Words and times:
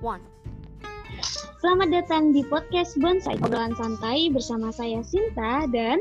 one. 0.00 0.22
Selamat 1.58 1.90
datang 1.90 2.30
di 2.30 2.46
podcast 2.46 2.94
Bonsai 3.02 3.34
obrolan 3.42 3.74
santai 3.74 4.30
bersama 4.30 4.70
saya 4.70 5.02
Sinta 5.02 5.66
dan 5.74 5.98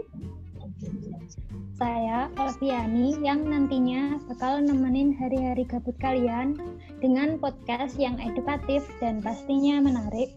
saya 1.77 2.29
Alfiani 2.38 3.18
yang 3.21 3.46
nantinya 3.46 4.18
bakal 4.29 4.61
nemenin 4.61 5.14
hari-hari 5.14 5.65
gabut 5.65 5.93
kalian 6.02 6.57
dengan 7.02 7.38
podcast 7.38 7.97
yang 7.97 8.18
edukatif 8.21 8.86
dan 9.02 9.21
pastinya 9.21 9.82
menarik. 9.82 10.34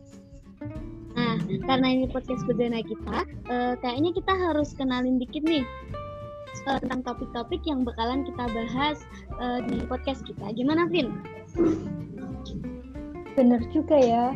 Nah, 1.17 1.37
karena 1.69 1.89
ini 1.97 2.07
podcast 2.09 2.45
perdana 2.45 2.81
kita, 2.85 3.19
eh, 3.49 3.75
kayaknya 3.81 4.11
kita 4.17 4.33
harus 4.37 4.73
kenalin 4.77 5.21
dikit 5.21 5.45
nih 5.45 5.65
eh, 6.69 6.79
tentang 6.81 7.05
topik-topik 7.05 7.61
yang 7.65 7.85
bakalan 7.85 8.25
kita 8.25 8.45
bahas 8.57 9.01
eh, 9.41 9.61
di 9.69 9.85
podcast 9.85 10.25
kita. 10.25 10.53
Gimana, 10.57 10.89
Vin? 10.89 11.13
Bener 13.39 13.63
juga 13.71 13.95
ya, 13.95 14.35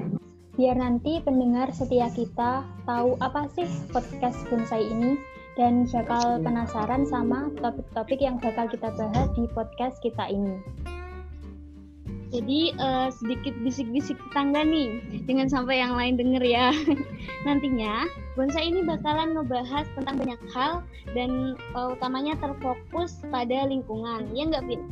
biar 0.55 0.79
nanti 0.79 1.19
pendengar 1.27 1.71
setia 1.75 2.07
kita 2.15 2.63
tahu 2.87 3.19
apa 3.19 3.51
sih 3.59 3.67
podcast 3.91 4.39
bonsai 4.47 4.87
ini 4.87 5.19
dan 5.59 5.87
bakal 5.91 6.43
penasaran 6.43 7.07
sama 7.07 7.51
topik-topik 7.59 8.19
yang 8.23 8.39
bakal 8.39 8.67
kita 8.71 8.91
bahas 8.95 9.29
di 9.35 9.47
podcast 9.51 9.99
kita 10.03 10.31
ini. 10.31 10.59
Jadi 12.35 12.75
uh, 12.83 13.15
sedikit 13.15 13.55
bisik-bisik 13.63 14.19
tetangga 14.19 14.67
nih, 14.67 14.99
jangan 15.31 15.47
sampai 15.47 15.79
yang 15.79 15.95
lain 15.95 16.19
denger 16.19 16.43
ya. 16.43 16.75
Nantinya 17.47 18.11
bonsai 18.35 18.75
ini 18.75 18.83
bakalan 18.83 19.39
ngebahas 19.39 19.87
tentang 19.95 20.19
banyak 20.19 20.43
hal 20.51 20.83
dan 21.15 21.55
uh, 21.79 21.95
utamanya 21.95 22.35
terfokus 22.43 23.23
pada 23.31 23.71
lingkungan, 23.71 24.27
ya 24.35 24.51
nggak 24.51 24.67
Vin? 24.67 24.83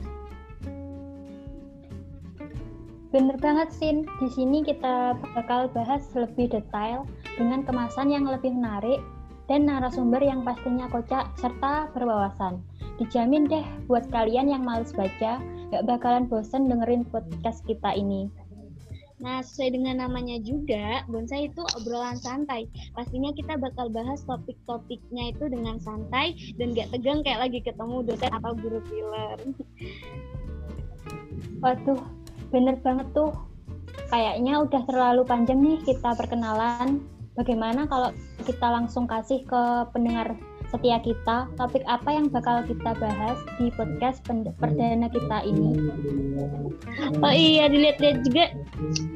Bener 3.13 3.37
banget, 3.37 3.69
Sin. 3.77 4.09
Di 4.17 4.29
sini 4.33 4.65
kita 4.65 5.13
bakal 5.37 5.69
bahas 5.77 6.01
lebih 6.17 6.49
detail 6.49 7.05
dengan 7.37 7.61
kemasan 7.61 8.09
yang 8.09 8.25
lebih 8.25 8.57
menarik 8.57 9.05
dan 9.53 9.69
narasumber 9.69 10.25
yang 10.25 10.41
pastinya 10.41 10.89
kocak 10.89 11.29
serta 11.37 11.93
berwawasan. 11.93 12.65
Dijamin 12.97 13.45
deh 13.53 13.65
buat 13.85 14.09
kalian 14.09 14.49
yang 14.49 14.65
males 14.65 14.97
baca, 14.97 15.45
gak 15.69 15.85
bakalan 15.85 16.25
bosen 16.25 16.73
dengerin 16.73 17.05
podcast 17.05 17.61
kita 17.69 17.93
ini. 17.93 18.33
Nah, 19.21 19.45
sesuai 19.45 19.77
dengan 19.77 20.03
namanya 20.03 20.41
juga, 20.41 21.05
bonsai 21.07 21.53
itu 21.53 21.63
obrolan 21.79 22.17
santai. 22.17 22.65
Pastinya 22.97 23.31
kita 23.37 23.61
bakal 23.61 23.93
bahas 23.93 24.25
topik-topiknya 24.25 25.37
itu 25.37 25.53
dengan 25.53 25.77
santai 25.79 26.33
dan 26.57 26.73
gak 26.73 26.91
tegang 26.97 27.21
kayak 27.21 27.45
lagi 27.45 27.61
ketemu 27.61 28.09
dosen 28.09 28.33
atau 28.33 28.57
guru 28.57 28.81
filler. 28.89 29.39
Waduh, 31.63 32.03
bener 32.53 32.77
banget 32.85 33.09
tuh. 33.17 33.33
Kayaknya 34.13 34.61
udah 34.61 34.83
terlalu 34.85 35.23
panjang 35.25 35.59
nih 35.65 35.81
kita 35.83 36.13
perkenalan. 36.13 37.01
Bagaimana 37.33 37.89
kalau 37.89 38.13
kita 38.45 38.69
langsung 38.69 39.09
kasih 39.09 39.41
ke 39.49 39.63
pendengar 39.97 40.37
setia 40.69 41.01
kita 41.05 41.49
topik 41.61 41.85
apa 41.85 42.09
yang 42.13 42.33
bakal 42.33 42.65
kita 42.65 42.97
bahas 42.97 43.37
di 43.61 43.69
podcast 43.73 44.25
perdana 44.61 45.09
kita 45.09 45.45
ini. 45.45 45.93
Oh 47.21 47.33
iya, 47.33 47.69
dilihat-lihat 47.69 48.25
juga 48.25 48.45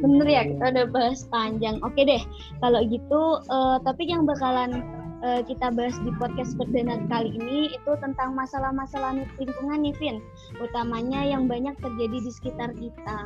bener 0.04 0.28
ya 0.28 0.42
kita 0.48 0.64
udah 0.64 0.86
bahas 0.92 1.24
panjang. 1.28 1.76
Oke 1.80 2.04
deh, 2.04 2.20
kalau 2.60 2.80
gitu 2.88 3.40
uh, 3.52 3.76
topik 3.84 4.08
yang 4.08 4.28
bakalan 4.28 4.84
uh, 5.26 5.42
kita 5.42 5.74
bahas 5.74 5.98
di 6.06 6.14
podcast 6.14 6.54
perdana 6.54 7.02
kali 7.10 7.34
ini 7.34 7.74
itu 7.74 7.92
tentang 7.98 8.38
masalah-masalah 8.38 9.18
lingkungan 9.42 9.82
nih, 9.82 9.94
Vin. 9.98 10.16
Utamanya 10.62 11.26
yang 11.26 11.50
banyak 11.50 11.74
terjadi 11.82 12.18
di 12.22 12.30
sekitar 12.30 12.70
kita. 12.78 13.18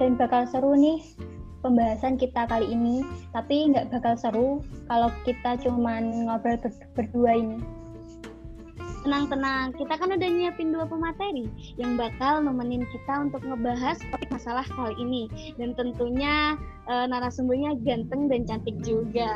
dan 0.00 0.16
bakal 0.16 0.48
seru 0.48 0.72
nih 0.80 0.96
pembahasan 1.60 2.16
kita 2.16 2.48
kali 2.48 2.72
ini. 2.72 3.04
Tapi 3.36 3.68
nggak 3.68 3.92
bakal 3.92 4.16
seru 4.16 4.48
kalau 4.88 5.12
kita 5.28 5.60
cuman 5.60 6.24
ngobrol 6.24 6.56
ber 6.56 6.72
berdua 6.96 7.36
ini. 7.36 7.60
Tenang-tenang, 9.00 9.72
kita 9.80 9.96
kan 9.96 10.12
udah 10.12 10.28
nyiapin 10.28 10.76
dua 10.76 10.84
pemateri 10.84 11.48
yang 11.80 11.96
bakal 11.96 12.44
nemenin 12.44 12.84
kita 12.92 13.28
untuk 13.28 13.40
ngebahas 13.40 13.96
topik 14.12 14.28
masalah 14.28 14.66
kali 14.76 14.92
ini. 15.00 15.24
Dan 15.56 15.72
tentunya 15.72 16.60
e, 16.84 16.94
narasumbernya 17.08 17.80
ganteng 17.80 18.28
dan 18.28 18.44
cantik 18.44 18.76
juga. 18.84 19.32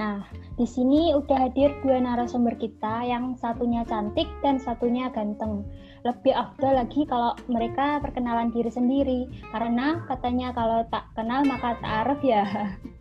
Nah, 0.00 0.24
di 0.56 0.64
sini 0.64 1.12
udah 1.12 1.52
hadir 1.52 1.76
dua 1.84 2.00
narasumber 2.00 2.56
kita 2.56 3.04
yang 3.04 3.36
satunya 3.36 3.84
cantik 3.84 4.28
dan 4.40 4.56
satunya 4.56 5.12
ganteng 5.12 5.68
lebih 6.04 6.32
afdal 6.32 6.80
lagi 6.80 7.04
kalau 7.04 7.36
mereka 7.44 8.00
perkenalan 8.00 8.48
diri 8.48 8.72
sendiri 8.72 9.20
karena 9.52 10.00
katanya 10.08 10.48
kalau 10.56 10.80
tak 10.88 11.04
kenal 11.12 11.44
maka 11.44 11.76
tak 11.80 11.92
arif 12.04 12.20
ya 12.24 12.44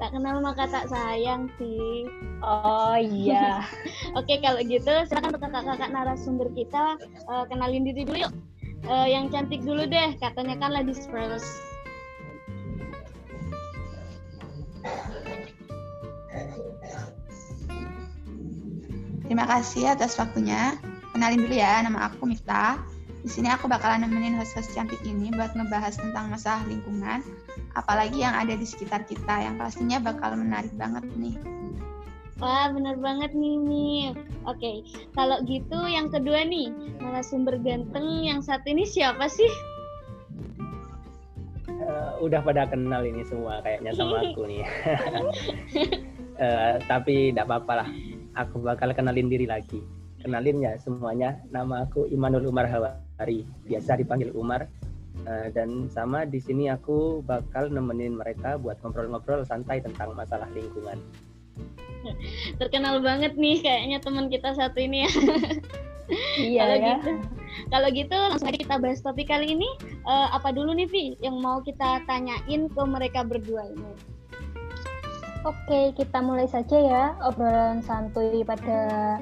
tak 0.00 0.16
kenal 0.16 0.40
maka 0.40 0.64
tak 0.64 0.88
sayang 0.88 1.52
sih 1.60 2.08
oh 2.40 2.96
iya 2.96 3.60
oke 4.18 4.32
kalau 4.40 4.64
gitu 4.64 4.88
silakan 5.04 5.36
untuk 5.36 5.44
kakak-kakak 5.44 5.90
narasumber 5.92 6.48
kita 6.56 6.96
uh, 7.28 7.44
kenalin 7.52 7.84
diri 7.84 8.08
dulu 8.08 8.24
yuk 8.24 8.32
uh, 8.88 9.04
yang 9.04 9.28
cantik 9.28 9.60
dulu 9.60 9.84
deh 9.84 10.16
katanya 10.16 10.56
kan 10.56 10.72
ladies 10.72 11.04
first 11.12 11.60
Terima 19.30 19.46
kasih 19.46 19.94
atas 19.94 20.18
waktunya. 20.18 20.74
Kenalin 21.14 21.46
dulu 21.46 21.54
ya, 21.54 21.78
nama 21.86 22.10
aku 22.10 22.26
Miftah. 22.26 22.82
Di 23.20 23.28
sini 23.28 23.52
aku 23.52 23.68
bakalan 23.68 24.00
nemenin 24.00 24.32
host-host 24.32 24.72
cantik 24.72 24.96
ini 25.04 25.28
buat 25.36 25.52
ngebahas 25.52 25.92
tentang 26.00 26.32
masalah 26.32 26.64
lingkungan, 26.64 27.20
apalagi 27.76 28.24
yang 28.24 28.32
ada 28.32 28.56
di 28.56 28.64
sekitar 28.64 29.04
kita, 29.04 29.44
yang 29.44 29.60
pastinya 29.60 30.00
bakal 30.00 30.32
menarik 30.40 30.72
banget 30.80 31.04
nih. 31.20 31.36
Wah, 32.40 32.72
bener 32.72 32.96
banget 32.96 33.36
nih, 33.36 33.60
Mif. 33.60 34.16
Oke, 34.48 34.88
kalau 35.12 35.44
gitu 35.44 35.76
yang 35.84 36.08
kedua 36.08 36.48
nih, 36.48 36.72
narasumber 36.96 37.60
ganteng 37.60 38.24
yang 38.24 38.40
satu 38.40 38.72
ini 38.72 38.88
siapa 38.88 39.28
sih? 39.28 39.52
Uh, 41.68 42.16
udah 42.24 42.40
pada 42.40 42.64
kenal 42.72 43.04
ini 43.04 43.20
semua 43.28 43.60
kayaknya 43.60 43.92
sama 43.92 44.20
aku 44.24 44.48
nih. 44.48 44.64
uh, 46.40 46.80
tapi 46.90 47.36
tidak 47.36 47.52
apa-apa 47.52 47.84
lah, 47.84 47.88
aku 48.40 48.64
bakal 48.64 48.96
kenalin 48.96 49.28
diri 49.28 49.44
lagi 49.44 49.99
kenalin 50.20 50.62
ya 50.62 50.76
semuanya. 50.76 51.40
Nama 51.50 51.88
aku 51.88 52.06
Imanul 52.12 52.46
Umar 52.48 52.68
Hawari, 52.68 53.48
biasa 53.66 53.98
dipanggil 53.98 54.30
Umar. 54.36 54.68
Uh, 55.26 55.52
dan 55.52 55.90
sama 55.92 56.24
di 56.24 56.40
sini 56.40 56.72
aku 56.72 57.20
bakal 57.26 57.68
nemenin 57.68 58.16
mereka 58.16 58.56
buat 58.56 58.80
ngobrol-ngobrol 58.80 59.44
santai 59.44 59.82
tentang 59.84 60.16
masalah 60.16 60.48
lingkungan. 60.56 60.96
Terkenal 62.56 63.04
banget 63.04 63.36
nih 63.36 63.60
kayaknya 63.60 63.98
teman 64.00 64.32
kita 64.32 64.56
satu 64.56 64.80
ini 64.80 65.04
ya. 65.04 65.10
Iya 66.42 66.62
kalau 66.66 66.74
ya. 66.74 66.82
gitu, 66.82 67.10
kalau 67.70 67.88
gitu 67.94 68.16
langsung 68.18 68.48
aja 68.50 68.58
kita 68.58 68.76
bahas 68.82 68.98
topik 68.98 69.30
kali 69.30 69.54
ini. 69.54 69.68
Uh, 70.02 70.26
apa 70.34 70.50
dulu 70.50 70.74
nih 70.74 70.88
Vi 70.88 71.04
yang 71.22 71.38
mau 71.38 71.62
kita 71.62 72.02
tanyain 72.08 72.66
ke 72.66 72.82
mereka 72.82 73.22
berdua 73.22 73.62
ini? 73.70 73.92
Oke, 75.40 75.96
kita 75.96 76.20
mulai 76.20 76.44
saja 76.50 76.76
ya 76.76 77.04
obrolan 77.24 77.80
santuy 77.80 78.44
pada 78.44 79.16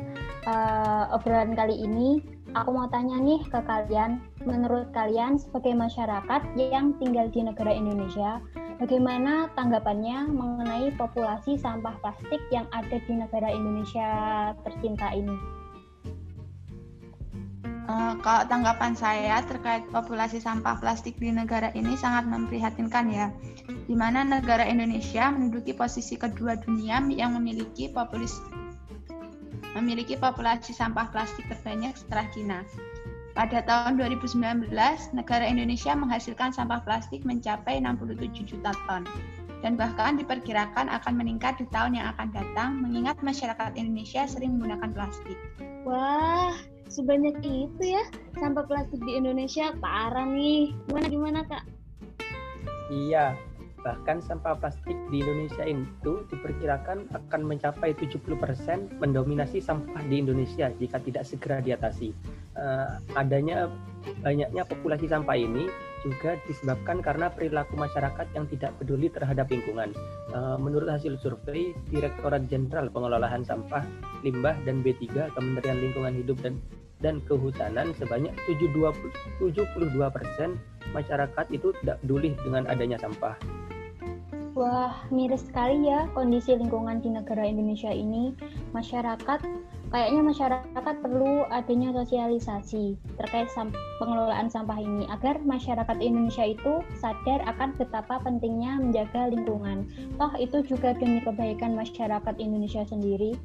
uh, 0.49 1.13
obrolan 1.13 1.53
kali 1.53 1.77
ini, 1.77 2.25
aku 2.57 2.73
mau 2.73 2.89
tanya 2.89 3.21
nih 3.21 3.45
ke 3.45 3.61
kalian, 3.69 4.25
menurut 4.49 4.89
kalian 4.97 5.37
sebagai 5.37 5.77
masyarakat 5.77 6.41
yang 6.57 6.97
tinggal 6.97 7.29
di 7.29 7.45
negara 7.45 7.71
Indonesia, 7.71 8.41
bagaimana 8.81 9.53
tanggapannya 9.53 10.33
mengenai 10.33 10.97
populasi 10.97 11.61
sampah 11.61 11.95
plastik 12.01 12.41
yang 12.49 12.65
ada 12.73 12.97
di 12.97 13.13
negara 13.13 13.53
Indonesia 13.53 14.09
tercinta 14.65 15.13
ini? 15.13 15.37
Uh, 17.89 18.13
kalau 18.21 18.45
tanggapan 18.53 18.93
saya 18.93 19.41
terkait 19.49 19.81
populasi 19.89 20.45
sampah 20.45 20.77
plastik 20.77 21.17
di 21.17 21.33
negara 21.33 21.73
ini 21.73 21.97
sangat 21.97 22.29
memprihatinkan 22.29 23.09
ya, 23.09 23.33
di 23.89 23.97
mana 23.97 24.29
negara 24.29 24.69
Indonesia 24.69 25.33
menduduki 25.33 25.73
posisi 25.73 26.21
kedua 26.21 26.61
dunia 26.61 27.01
yang 27.09 27.33
memiliki 27.33 27.89
populasi 27.89 28.68
memiliki 29.79 30.19
populasi 30.19 30.75
sampah 30.75 31.07
plastik 31.15 31.47
terbanyak 31.47 31.95
setelah 31.95 32.27
Cina. 32.35 32.61
Pada 33.39 33.63
tahun 33.63 34.03
2019, 34.03 34.67
negara 35.15 35.47
Indonesia 35.47 35.95
menghasilkan 35.95 36.51
sampah 36.51 36.83
plastik 36.83 37.23
mencapai 37.23 37.79
67 37.79 38.43
juta 38.43 38.75
ton 38.91 39.07
dan 39.63 39.75
bahkan 39.75 40.19
diperkirakan 40.19 40.87
akan 40.91 41.15
meningkat 41.19 41.59
di 41.59 41.67
tahun 41.71 41.99
yang 41.99 42.11
akan 42.15 42.31
datang 42.35 42.79
mengingat 42.83 43.19
masyarakat 43.23 43.75
Indonesia 43.79 44.27
sering 44.27 44.59
menggunakan 44.59 44.91
plastik. 44.91 45.39
Wah, 45.87 46.55
sebanyak 46.91 47.39
itu 47.43 47.83
ya 47.95 48.05
sampah 48.39 48.67
plastik 48.67 48.99
di 49.03 49.19
Indonesia 49.19 49.75
parah 49.79 50.27
nih. 50.27 50.75
Gimana 50.91 51.07
gimana 51.07 51.41
kak? 51.47 51.65
Iya, 52.89 53.37
Bahkan 53.85 54.25
sampah 54.25 54.59
plastik 54.59 54.97
di 55.09 55.23
Indonesia 55.23 55.65
itu 55.65 56.27
diperkirakan 56.29 57.11
akan 57.15 57.41
mencapai 57.47 57.95
70% 57.95 58.99
mendominasi 58.99 59.63
sampah 59.63 60.03
di 60.07 60.21
Indonesia 60.23 60.71
jika 60.77 60.99
tidak 61.03 61.25
segera 61.25 61.63
diatasi. 61.63 62.11
Uh, 62.59 62.99
adanya 63.15 63.71
banyaknya 64.27 64.67
populasi 64.67 65.07
sampah 65.07 65.39
ini 65.39 65.71
juga 66.07 66.39
disebabkan 66.47 67.03
karena 67.03 67.27
perilaku 67.31 67.75
masyarakat 67.75 68.27
yang 68.35 68.47
tidak 68.47 68.75
peduli 68.79 69.11
terhadap 69.11 69.51
lingkungan. 69.51 69.91
Uh, 70.31 70.55
menurut 70.59 70.87
hasil 70.87 71.19
survei 71.19 71.75
Direktorat 71.91 72.47
Jenderal 72.47 72.87
Pengelolaan 72.91 73.43
Sampah, 73.43 73.83
Limbah 74.23 74.55
dan 74.63 74.83
B3 74.83 75.35
Kementerian 75.35 75.79
Lingkungan 75.83 76.15
Hidup 76.15 76.39
dan 76.43 76.59
dan 76.99 77.23
Kehutanan 77.31 77.95
sebanyak 77.95 78.35
72 78.51 78.91
persen 80.11 80.59
masyarakat 80.91 81.47
itu 81.55 81.71
tidak 81.83 82.03
peduli 82.03 82.35
dengan 82.43 82.67
adanya 82.67 82.99
sampah. 82.99 83.39
Wah, 84.59 84.91
miris 85.15 85.47
sekali 85.47 85.87
ya 85.87 86.11
kondisi 86.19 86.51
lingkungan 86.51 86.99
di 86.99 87.15
negara 87.15 87.47
Indonesia 87.47 87.95
ini. 87.95 88.35
Masyarakat, 88.75 89.39
kayaknya 89.95 90.19
masyarakat 90.27 90.95
perlu 90.99 91.47
adanya 91.55 91.95
sosialisasi 91.95 92.99
terkait 93.23 93.47
sam 93.55 93.71
pengelolaan 94.03 94.51
sampah 94.51 94.83
ini 94.83 95.07
agar 95.15 95.39
masyarakat 95.47 96.03
Indonesia 96.03 96.43
itu 96.43 96.83
sadar 96.99 97.39
akan 97.47 97.71
betapa 97.79 98.19
pentingnya 98.19 98.83
menjaga 98.83 99.31
lingkungan. 99.31 99.87
Toh 100.19 100.35
itu 100.43 100.67
juga 100.67 100.91
demi 100.91 101.23
kebaikan 101.23 101.79
masyarakat 101.79 102.35
Indonesia 102.43 102.83
sendiri. 102.83 103.39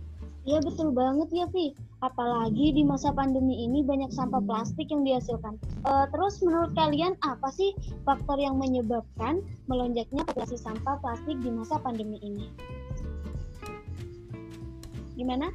Iya 0.44 0.60
betul 0.60 0.92
banget 0.92 1.32
ya 1.32 1.48
Vi. 1.56 1.72
Apalagi 2.04 2.76
di 2.76 2.84
masa 2.84 3.16
pandemi 3.16 3.64
ini 3.64 3.80
banyak 3.80 4.12
sampah 4.12 4.44
plastik 4.44 4.92
yang 4.92 5.08
dihasilkan. 5.08 5.56
Uh, 5.88 6.04
terus 6.12 6.44
menurut 6.44 6.76
kalian 6.76 7.16
apa 7.24 7.48
sih 7.48 7.72
faktor 8.04 8.36
yang 8.36 8.60
menyebabkan 8.60 9.40
melonjaknya 9.72 10.28
populasi 10.28 10.60
sampah 10.60 11.00
plastik 11.00 11.40
di 11.40 11.48
masa 11.48 11.80
pandemi 11.80 12.20
ini? 12.20 12.52
Gimana? 15.16 15.48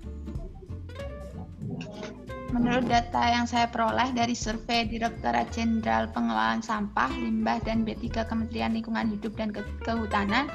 Menurut 2.48 2.88
data 2.88 3.28
yang 3.28 3.44
saya 3.44 3.68
peroleh 3.68 4.08
dari 4.16 4.32
survei 4.32 4.88
Direktorat 4.88 5.52
Jenderal 5.52 6.08
Pengelolaan 6.08 6.64
Sampah, 6.64 7.12
Limbah, 7.12 7.60
dan 7.60 7.84
B3 7.84 8.24
Kementerian 8.24 8.72
Lingkungan 8.72 9.12
Hidup 9.12 9.36
dan 9.36 9.52
Kehutanan, 9.84 10.48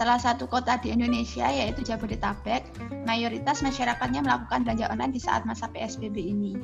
Salah 0.00 0.16
satu 0.16 0.48
kota 0.48 0.80
di 0.80 0.96
Indonesia 0.96 1.44
yaitu 1.44 1.84
Jabodetabek, 1.84 2.64
mayoritas 3.04 3.60
masyarakatnya 3.60 4.24
melakukan 4.24 4.64
belanja 4.64 4.88
online 4.88 5.12
di 5.12 5.20
saat 5.20 5.44
masa 5.44 5.68
PSBB 5.68 6.16
ini. 6.16 6.56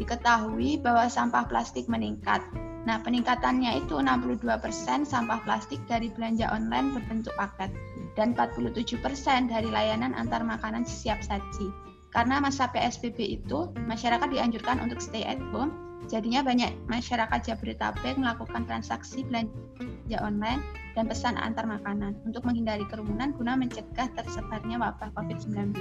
Diketahui 0.00 0.80
bahwa 0.80 1.04
sampah 1.04 1.44
plastik 1.52 1.84
meningkat. 1.92 2.40
Nah, 2.88 2.96
peningkatannya 3.04 3.76
itu 3.76 4.00
62% 4.00 5.04
sampah 5.04 5.44
plastik 5.44 5.84
dari 5.84 6.08
belanja 6.16 6.48
online 6.48 6.96
berbentuk 6.96 7.36
paket 7.36 7.68
dan 8.16 8.32
47% 8.32 9.52
dari 9.52 9.68
layanan 9.68 10.16
antar 10.16 10.40
makanan 10.40 10.88
siap 10.88 11.20
saji. 11.20 11.91
Karena 12.12 12.44
masa 12.44 12.68
PSBB 12.68 13.40
itu, 13.40 13.72
masyarakat 13.88 14.28
dianjurkan 14.28 14.84
untuk 14.84 15.00
stay 15.00 15.24
at 15.24 15.40
home 15.50 15.72
Jadinya 16.10 16.42
banyak 16.42 16.74
masyarakat 16.90 17.40
Jabodetabek 17.46 18.18
melakukan 18.18 18.66
transaksi 18.66 19.22
belanja 19.22 20.18
online 20.18 20.58
dan 20.98 21.06
pesan 21.06 21.38
antar 21.38 21.64
makanan 21.68 22.18
untuk 22.26 22.42
menghindari 22.42 22.82
kerumunan 22.90 23.30
guna 23.38 23.54
mencegah 23.54 24.10
tersebarnya 24.18 24.82
wabah 24.82 25.14
COVID-19. 25.14 25.78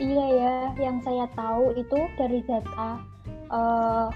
Iya 0.00 0.26
ya, 0.32 0.56
yang 0.80 0.98
saya 1.04 1.28
tahu 1.36 1.76
itu 1.76 1.98
dari 2.16 2.40
data 2.48 3.04
uh, 3.52 4.08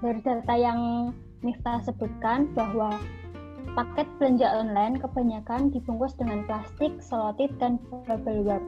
dari 0.00 0.20
data 0.22 0.54
yang 0.54 1.12
Miftah 1.44 1.84
sebutkan 1.84 2.48
bahwa 2.56 2.96
paket 3.76 4.08
belanja 4.16 4.48
online 4.56 4.96
kebanyakan 4.98 5.68
dibungkus 5.68 6.16
dengan 6.16 6.48
plastik, 6.48 6.96
selotip, 6.98 7.52
dan 7.60 7.76
bubble 8.08 8.40
wrap. 8.42 8.64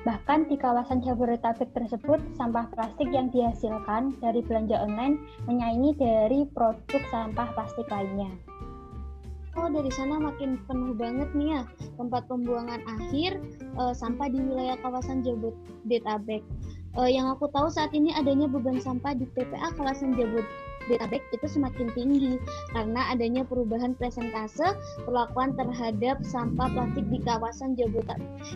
Bahkan 0.00 0.48
di 0.48 0.56
kawasan 0.56 1.04
Jabodetabek 1.04 1.76
tersebut, 1.76 2.16
sampah 2.40 2.64
plastik 2.72 3.12
yang 3.12 3.28
dihasilkan 3.28 4.16
dari 4.24 4.40
belanja 4.40 4.80
online 4.80 5.20
menyaingi 5.44 5.92
dari 6.00 6.48
produk 6.56 7.02
sampah 7.12 7.52
plastik 7.52 7.84
lainnya. 7.92 8.32
Oh, 9.60 9.68
dari 9.68 9.92
sana 9.92 10.16
makin 10.16 10.56
penuh 10.64 10.96
banget 10.96 11.28
nih 11.36 11.58
ya 11.58 11.62
tempat 12.00 12.24
pembuangan 12.30 12.80
akhir 12.86 13.44
e, 13.76 13.82
sampah 13.92 14.30
di 14.30 14.40
wilayah 14.40 14.78
kawasan 14.80 15.20
Jabodetabek. 15.20 16.40
E, 16.96 17.00
yang 17.12 17.28
aku 17.28 17.50
tahu 17.52 17.68
saat 17.68 17.92
ini 17.92 18.14
adanya 18.14 18.48
beban 18.48 18.80
sampah 18.80 19.12
di 19.12 19.28
TPA 19.36 19.74
kawasan 19.76 20.16
Jabodetabek 20.16 20.69
Jabodetabek 20.80 21.22
itu 21.30 21.46
semakin 21.46 21.88
tinggi 21.92 22.34
karena 22.72 23.12
adanya 23.12 23.44
perubahan 23.44 23.94
presentase 23.94 24.74
perlakuan 25.06 25.54
terhadap 25.54 26.18
sampah 26.24 26.66
plastik 26.72 27.06
di 27.12 27.18
kawasan 27.22 27.76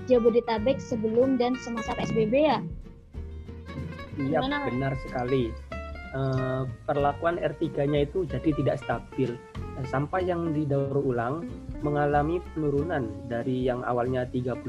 Jabodetabek 0.08 0.80
sebelum 0.80 1.36
dan 1.36 1.54
semasa 1.60 1.94
PSBB 1.94 2.34
ya. 2.48 2.58
Iya, 4.14 4.46
benar 4.46 4.94
sekali. 5.02 5.50
Uh, 6.14 6.62
perlakuan 6.86 7.42
R3-nya 7.42 8.06
itu 8.06 8.22
jadi 8.22 8.54
tidak 8.54 8.78
stabil. 8.78 9.34
Sampah 9.82 10.22
yang 10.22 10.54
didaur 10.54 10.94
ulang 11.02 11.42
mengalami 11.82 12.38
penurunan 12.54 13.10
dari 13.26 13.66
yang 13.66 13.82
awalnya 13.82 14.22
32,9 14.30 14.62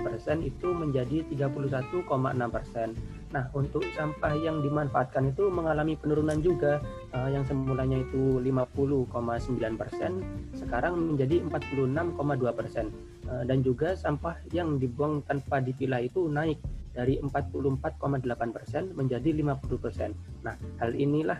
persen 0.00 0.40
itu 0.40 0.72
menjadi 0.72 1.28
31,6 1.28 2.08
persen. 2.48 2.96
Nah, 3.36 3.52
untuk 3.52 3.84
sampah 3.92 4.32
yang 4.32 4.64
dimanfaatkan 4.64 5.36
itu 5.36 5.52
mengalami 5.52 5.92
penurunan 6.00 6.40
juga 6.40 6.80
uh, 7.12 7.28
yang 7.28 7.44
semulanya 7.44 8.00
itu 8.00 8.40
50,9 8.40 9.76
persen, 9.76 10.24
sekarang 10.56 10.96
menjadi 11.14 11.44
46,2 11.44 12.58
persen. 12.58 12.88
Uh, 13.28 13.44
dan 13.44 13.60
juga 13.60 13.92
sampah 13.92 14.40
yang 14.56 14.80
dibuang 14.80 15.20
tanpa 15.28 15.60
dipilah 15.60 16.00
itu 16.00 16.30
naik 16.32 16.56
dari 16.96 17.20
44,8 17.20 18.56
persen 18.56 18.96
menjadi 18.96 19.36
50 19.36 19.76
persen. 19.76 20.16
Nah, 20.40 20.56
hal 20.80 20.96
inilah 20.96 21.36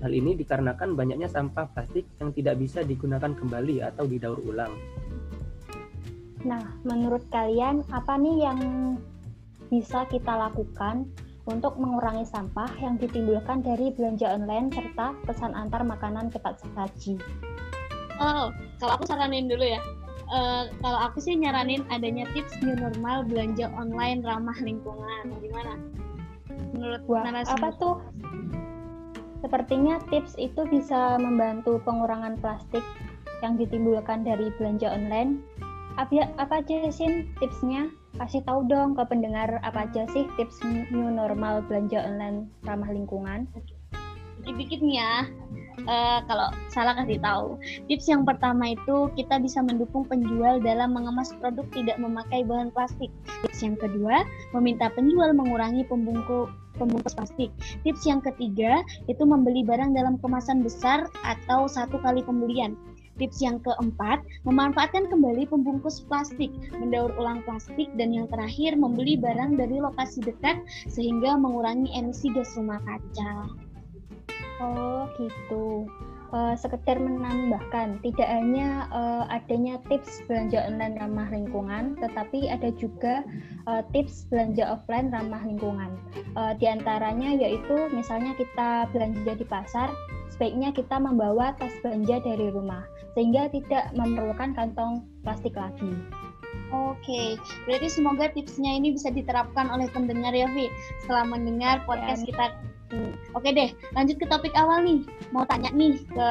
hal 0.00 0.12
ini 0.14 0.38
dikarenakan 0.38 0.94
banyaknya 0.94 1.26
sampah 1.26 1.66
plastik 1.74 2.06
yang 2.22 2.30
tidak 2.30 2.62
bisa 2.62 2.86
digunakan 2.86 3.34
kembali 3.34 3.82
atau 3.82 4.06
didaur 4.06 4.38
ulang. 4.46 4.72
Nah, 6.46 6.62
menurut 6.86 7.26
kalian 7.30 7.82
apa 7.90 8.14
nih 8.18 8.36
yang 8.46 8.58
bisa 9.70 10.06
kita 10.06 10.32
lakukan 10.32 11.06
untuk 11.46 11.74
mengurangi 11.78 12.22
sampah 12.26 12.70
yang 12.78 12.98
ditimbulkan 12.98 13.66
dari 13.66 13.90
belanja 13.90 14.30
online 14.30 14.70
serta 14.70 15.14
pesan 15.26 15.58
antar 15.58 15.82
makanan 15.82 16.30
cepat 16.30 16.62
saji. 16.74 17.18
Oh, 18.22 18.54
kalau 18.78 18.92
aku 18.94 19.04
saranin 19.06 19.50
dulu 19.50 19.66
ya. 19.66 19.82
Uh, 20.32 20.72
kalau 20.80 20.98
aku 21.12 21.20
sih 21.20 21.36
nyaranin 21.36 21.84
adanya 21.92 22.24
tips 22.32 22.56
new 22.64 22.72
normal 22.72 23.20
belanja 23.28 23.68
online 23.76 24.24
ramah 24.24 24.56
lingkungan. 24.64 25.28
Gimana? 25.44 25.76
Menurut 26.72 27.02
Wah, 27.04 27.28
apa 27.28 27.68
tuh? 27.76 28.00
Sepertinya 29.44 30.00
tips 30.08 30.38
itu 30.40 30.64
bisa 30.72 31.20
membantu 31.20 31.76
pengurangan 31.84 32.40
plastik 32.40 32.80
yang 33.44 33.60
ditimbulkan 33.60 34.24
dari 34.24 34.48
belanja 34.56 34.88
online. 34.88 35.44
Apa, 36.00 36.32
apa 36.40 36.64
aja 36.64 36.88
sih 36.88 37.28
tipsnya? 37.36 37.92
kasih 38.20 38.44
tahu 38.44 38.68
dong 38.68 38.92
ke 38.92 39.02
pendengar 39.08 39.56
apa 39.64 39.88
aja 39.88 40.04
sih 40.12 40.28
tips 40.36 40.60
new 40.92 41.08
normal 41.08 41.64
belanja 41.64 42.04
online 42.04 42.48
ramah 42.64 42.90
lingkungan? 42.92 43.48
Dikit-dikit 44.44 44.80
nih 44.84 44.96
ya. 45.00 45.14
Uh, 45.82 46.20
kalau 46.28 46.48
salah 46.68 46.94
kasih 47.02 47.18
tahu. 47.18 47.56
Tips 47.88 48.06
yang 48.06 48.22
pertama 48.22 48.76
itu 48.76 49.08
kita 49.16 49.40
bisa 49.40 49.64
mendukung 49.64 50.04
penjual 50.06 50.60
dalam 50.60 50.94
mengemas 50.94 51.32
produk 51.40 51.64
tidak 51.72 51.96
memakai 51.98 52.44
bahan 52.44 52.70
plastik. 52.70 53.08
Tips 53.46 53.60
yang 53.64 53.76
kedua, 53.80 54.22
meminta 54.52 54.92
penjual 54.92 55.32
mengurangi 55.32 55.82
pembungkus 55.88 56.52
pembungkus 56.76 57.12
plastik. 57.16 57.52
Tips 57.84 58.04
yang 58.08 58.24
ketiga 58.24 58.80
itu 59.08 59.22
membeli 59.24 59.62
barang 59.62 59.92
dalam 59.92 60.16
kemasan 60.20 60.64
besar 60.64 61.08
atau 61.24 61.68
satu 61.68 62.00
kali 62.00 62.24
pembelian. 62.24 62.76
Tips 63.20 63.44
yang 63.44 63.60
keempat, 63.60 64.24
memanfaatkan 64.48 65.04
kembali 65.12 65.44
pembungkus 65.44 66.00
plastik, 66.08 66.48
mendaur 66.80 67.12
ulang 67.20 67.44
plastik, 67.44 67.92
dan 68.00 68.08
yang 68.16 68.24
terakhir, 68.32 68.72
membeli 68.72 69.20
barang 69.20 69.60
dari 69.60 69.84
lokasi 69.84 70.24
dekat 70.24 70.64
sehingga 70.88 71.36
mengurangi 71.36 71.92
emisi 71.92 72.32
gas 72.32 72.56
rumah 72.56 72.80
kaca. 72.88 73.52
Oh 74.60 75.08
gitu. 75.16 75.86
Uh, 76.32 76.56
sekedar 76.56 76.96
menambahkan, 76.96 78.00
tidak 78.00 78.24
hanya 78.24 78.88
uh, 78.88 79.28
adanya 79.28 79.76
tips 79.92 80.24
belanja 80.24 80.64
online 80.64 80.96
ramah 80.96 81.28
lingkungan, 81.28 81.92
tetapi 82.00 82.48
ada 82.48 82.72
juga 82.80 83.20
uh, 83.68 83.84
tips 83.92 84.24
belanja 84.32 84.64
offline 84.64 85.12
ramah 85.12 85.44
lingkungan. 85.44 85.92
Uh, 86.32 86.56
di 86.56 86.64
antaranya 86.72 87.36
yaitu 87.36 87.76
misalnya 87.92 88.32
kita 88.40 88.88
belanja 88.96 89.36
di 89.36 89.44
pasar, 89.44 89.92
sebaiknya 90.32 90.72
kita 90.72 90.96
membawa 90.96 91.52
tas 91.60 91.76
belanja 91.84 92.24
dari 92.24 92.48
rumah 92.48 92.80
sehingga 93.12 93.52
tidak 93.52 93.92
memerlukan 93.92 94.56
kantong 94.56 95.04
plastik 95.20 95.52
lagi. 95.52 95.92
Oke, 96.72 97.36
berarti 97.68 97.88
semoga 97.92 98.32
tipsnya 98.32 98.72
ini 98.72 98.96
bisa 98.96 99.12
diterapkan 99.12 99.68
oleh 99.68 99.84
pendengar 99.92 100.32
ya, 100.32 100.48
Vi, 100.48 100.72
setelah 101.04 101.28
mendengar 101.28 101.84
podcast 101.84 102.24
ya. 102.24 102.32
kita. 102.32 102.46
Oke 103.32 103.50
deh, 103.56 103.72
lanjut 103.96 104.20
ke 104.20 104.26
topik 104.28 104.52
awal 104.52 104.84
nih. 104.84 105.00
Mau 105.32 105.48
tanya 105.48 105.72
nih 105.72 105.96
ke 106.12 106.28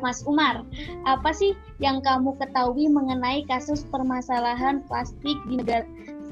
Mas 0.00 0.24
Umar, 0.24 0.64
apa 1.04 1.30
sih 1.36 1.52
yang 1.76 2.00
kamu 2.00 2.32
ketahui 2.40 2.88
mengenai 2.88 3.44
kasus 3.44 3.84
permasalahan 3.84 4.80
plastik 4.88 5.36
di 5.44 5.60
negara 5.60 5.84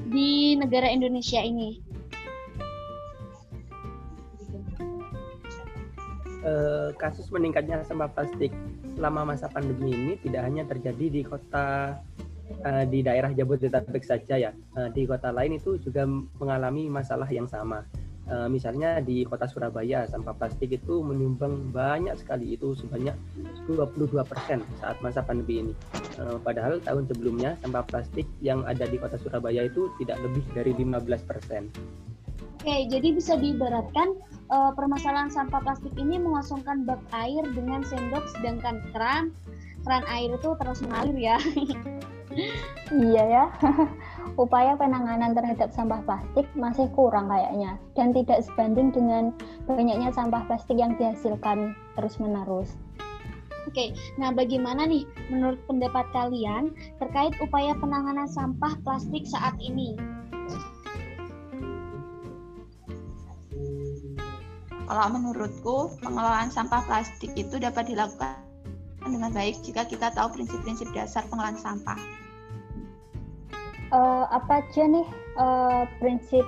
di 0.09 0.57
negara 0.57 0.89
Indonesia 0.89 1.37
ini? 1.37 1.77
Uh, 6.39 6.89
kasus 6.97 7.29
meningkatnya 7.29 7.83
sampah 7.85 8.09
plastik 8.09 8.49
selama 8.97 9.35
masa 9.35 9.51
pandemi 9.51 9.91
ini 9.91 10.13
tidak 10.23 10.49
hanya 10.49 10.63
terjadi 10.65 11.05
di 11.11 11.21
kota 11.21 11.99
uh, 12.65 12.83
di 12.87 13.05
daerah 13.05 13.29
Jabodetabek 13.35 14.01
saja 14.01 14.49
ya, 14.49 14.51
uh, 14.79 14.89
di 14.89 15.05
kota 15.05 15.29
lain 15.29 15.59
itu 15.59 15.77
juga 15.77 16.09
mengalami 16.41 16.89
masalah 16.89 17.27
yang 17.29 17.45
sama. 17.45 17.85
Uh, 18.29 18.45
misalnya 18.45 19.01
di 19.01 19.25
kota 19.25 19.49
Surabaya 19.49 20.05
sampah 20.05 20.37
plastik 20.37 20.69
itu 20.69 21.01
menyumbang 21.01 21.73
banyak 21.73 22.13
sekali 22.13 22.53
itu 22.53 22.77
sebanyak 22.77 23.17
22% 23.65 24.21
saat 24.77 24.97
masa 25.01 25.25
pandemi 25.25 25.65
ini. 25.65 25.73
Uh, 26.21 26.37
padahal 26.37 26.77
tahun 26.85 27.09
sebelumnya 27.09 27.57
sampah 27.65 27.81
plastik 27.89 28.29
yang 28.45 28.61
ada 28.69 28.85
di 28.85 29.01
kota 29.01 29.17
Surabaya 29.17 29.65
itu 29.65 29.89
tidak 29.97 30.21
lebih 30.21 30.45
dari 30.53 30.77
15%. 30.77 31.73
Oke, 32.59 32.75
jadi 32.91 33.07
bisa 33.15 33.33
diibaratkan 33.39 34.13
uh, 34.53 34.71
permasalahan 34.77 35.31
sampah 35.31 35.63
plastik 35.63 35.95
ini 35.97 36.21
mengosongkan 36.21 36.85
bak 36.85 37.01
air 37.15 37.41
dengan 37.55 37.81
sendok 37.81 38.29
sedangkan 38.37 38.83
keran 38.91 39.33
keran 39.87 40.03
air 40.11 40.35
itu 40.35 40.49
terus 40.59 40.83
mengalir 40.83 41.17
ya. 41.17 41.37
iya 42.93 43.23
ya. 43.25 43.43
upaya 44.43 44.77
penanganan 44.79 45.35
terhadap 45.35 45.73
sampah 45.73 45.99
plastik 46.07 46.47
masih 46.55 46.87
kurang 46.95 47.27
kayaknya 47.27 47.75
dan 47.97 48.15
tidak 48.15 48.39
sebanding 48.45 48.93
dengan 48.93 49.35
banyaknya 49.67 50.13
sampah 50.15 50.45
plastik 50.47 50.79
yang 50.79 50.95
dihasilkan 50.95 51.75
terus-menerus. 51.99 52.79
Oke, 53.67 53.93
nah 54.17 54.33
bagaimana 54.33 54.87
nih 54.89 55.05
menurut 55.29 55.59
pendapat 55.69 56.07
kalian 56.15 56.73
terkait 56.97 57.35
upaya 57.37 57.75
penanganan 57.77 58.25
sampah 58.25 58.73
plastik 58.81 59.27
saat 59.29 59.53
ini? 59.61 59.93
Kalau 64.89 65.05
menurutku, 65.13 66.01
pengelolaan 66.01 66.49
sampah 66.49 66.81
plastik 66.89 67.29
itu 67.37 67.61
dapat 67.61 67.93
dilakukan 67.93 68.48
dengan 69.13 69.31
baik 69.33 69.61
jika 69.65 69.85
kita 69.85 70.13
tahu 70.13 70.37
prinsip-prinsip 70.37 70.89
dasar 70.93 71.25
pengelolaan 71.27 71.57
sampah 71.57 71.99
uh, 73.93 74.25
apa 74.29 74.65
aja 74.65 74.83
nih 74.85 75.07
uh, 75.37 75.83
prinsip 76.01 76.45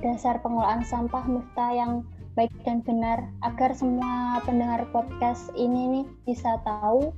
dasar 0.00 0.40
pengelolaan 0.42 0.84
sampah 0.84 1.24
Mifta 1.24 1.66
yang 1.72 2.04
baik 2.34 2.50
dan 2.66 2.82
benar 2.82 3.30
agar 3.46 3.70
semua 3.72 4.42
pendengar 4.42 4.82
podcast 4.90 5.54
ini 5.54 6.02
nih 6.02 6.06
bisa 6.26 6.58
tahu 6.66 7.14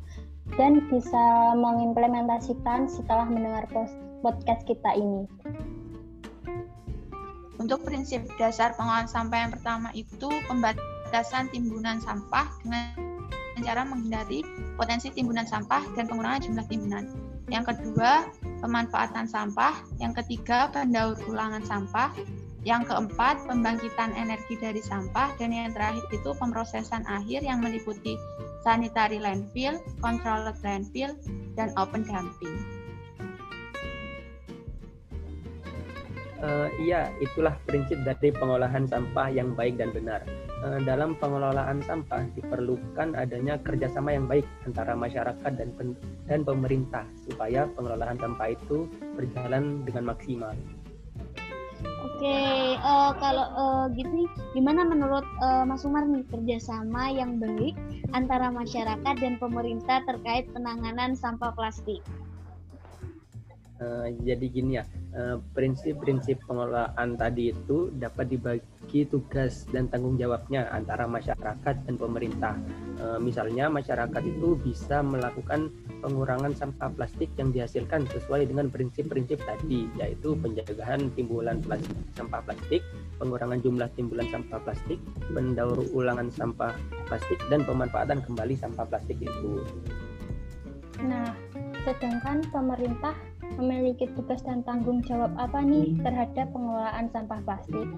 dan 0.60 0.84
bisa 0.92 1.56
mengimplementasikan 1.56 2.86
setelah 2.86 3.26
mendengar 3.26 3.66
podcast 4.22 4.62
kita 4.68 4.94
ini. 4.94 5.26
Untuk 7.56 7.82
prinsip 7.82 8.28
dasar 8.36 8.76
pengelolaan 8.76 9.08
sampah 9.08 9.48
yang 9.48 9.52
pertama 9.56 9.88
itu 9.96 10.28
pembatasan 10.46 11.48
timbunan 11.50 11.98
sampah 11.98 12.46
dengan 12.62 13.15
cara 13.64 13.86
menghindari 13.86 14.44
potensi 14.76 15.08
timbunan 15.14 15.48
sampah 15.48 15.84
dan 15.96 16.04
pengurangan 16.10 16.44
jumlah 16.44 16.66
timbunan. 16.68 17.04
Yang 17.46 17.72
kedua, 17.72 18.26
pemanfaatan 18.58 19.30
sampah, 19.30 19.78
yang 20.02 20.10
ketiga 20.12 20.66
pendaur 20.74 21.14
ulangan 21.30 21.62
sampah, 21.62 22.10
yang 22.66 22.82
keempat 22.82 23.46
pembangkitan 23.46 24.10
energi 24.18 24.58
dari 24.58 24.82
sampah, 24.82 25.30
dan 25.38 25.54
yang 25.54 25.70
terakhir 25.70 26.02
itu 26.10 26.34
pemrosesan 26.34 27.06
akhir 27.06 27.46
yang 27.46 27.62
meliputi 27.62 28.18
sanitary 28.66 29.22
landfill, 29.22 29.78
controlled 30.02 30.58
landfill, 30.66 31.14
dan 31.54 31.70
open 31.78 32.02
dumping. 32.02 32.75
Uh, 36.36 36.68
iya, 36.76 37.08
itulah 37.16 37.56
prinsip 37.64 37.96
dari 38.04 38.28
pengolahan 38.28 38.84
sampah 38.84 39.32
yang 39.32 39.56
baik 39.56 39.80
dan 39.80 39.88
benar. 39.88 40.20
Uh, 40.60 40.76
dalam 40.84 41.16
pengelolaan 41.16 41.80
sampah 41.80 42.28
diperlukan 42.36 43.16
adanya 43.16 43.56
kerjasama 43.64 44.12
yang 44.12 44.28
baik 44.28 44.44
antara 44.68 44.92
masyarakat 44.92 45.52
dan 45.56 45.72
pen 45.80 45.96
dan 46.28 46.44
pemerintah 46.44 47.08
supaya 47.24 47.64
pengelolaan 47.72 48.20
sampah 48.20 48.52
itu 48.52 48.84
berjalan 49.16 49.80
dengan 49.88 50.12
maksimal. 50.12 50.52
Oke, 52.04 52.40
uh, 52.80 53.12
kalau 53.20 53.46
uh, 53.52 53.84
gitu, 53.92 54.28
gimana 54.56 54.84
menurut 54.84 55.24
uh, 55.44 55.64
Mas 55.64 55.84
Umar 55.84 56.08
nih 56.08 56.24
kerjasama 56.32 57.12
yang 57.12 57.36
baik 57.36 57.76
antara 58.16 58.48
masyarakat 58.48 59.14
dan 59.20 59.36
pemerintah 59.36 60.00
terkait 60.08 60.48
penanganan 60.56 61.12
sampah 61.12 61.52
plastik? 61.52 62.00
Uh, 63.76 64.08
jadi 64.24 64.46
gini 64.48 64.80
ya, 64.80 64.84
Eh, 65.16 65.40
prinsip-prinsip 65.56 66.44
pengelolaan 66.44 67.16
tadi 67.16 67.48
itu 67.48 67.88
dapat 67.96 68.28
dibagi 68.28 69.08
tugas 69.08 69.64
dan 69.72 69.88
tanggung 69.88 70.20
jawabnya 70.20 70.68
antara 70.68 71.08
masyarakat 71.08 71.88
dan 71.88 71.96
pemerintah. 71.96 72.52
E, 73.00 73.16
misalnya 73.16 73.72
masyarakat 73.72 74.22
itu 74.28 74.60
bisa 74.60 75.00
melakukan 75.00 75.72
pengurangan 76.04 76.52
sampah 76.52 76.92
plastik 76.92 77.32
yang 77.40 77.48
dihasilkan 77.48 78.04
sesuai 78.12 78.44
dengan 78.52 78.68
prinsip-prinsip 78.68 79.40
tadi, 79.40 79.88
yaitu 79.96 80.36
penjagaan 80.36 81.08
timbulan 81.16 81.64
plastik, 81.64 81.96
sampah 82.12 82.44
plastik, 82.44 82.84
pengurangan 83.16 83.58
jumlah 83.64 83.88
timbulan 83.96 84.28
sampah 84.28 84.60
plastik, 84.68 85.00
pendaur 85.32 85.80
ulangan 85.96 86.28
sampah 86.28 86.76
plastik, 87.08 87.40
dan 87.48 87.64
pemanfaatan 87.64 88.20
kembali 88.20 88.52
sampah 88.52 88.84
plastik 88.84 89.16
itu. 89.16 89.64
Nah, 91.04 91.32
sedangkan 91.84 92.40
pemerintah 92.48 93.16
memiliki 93.56 94.06
tugas 94.12 94.44
dan 94.44 94.60
tanggung 94.62 95.00
jawab 95.04 95.32
apa 95.40 95.64
nih 95.64 95.96
terhadap 96.04 96.46
pengelolaan 96.52 97.08
sampah 97.12 97.40
plastik? 97.44 97.88